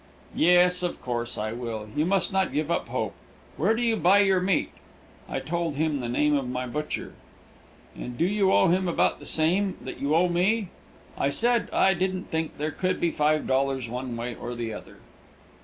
[0.33, 1.87] "Yes, of course I will.
[1.95, 3.13] You must not give up hope.
[3.55, 4.71] Where do you buy your meat?"
[5.29, 7.13] I told him the name of my butcher.
[7.95, 10.69] "And do you owe him about the same that you do me?"
[11.19, 14.97] I said I didn't think there could be $5 one way or the other.